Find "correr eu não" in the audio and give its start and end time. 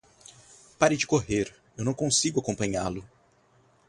1.05-1.93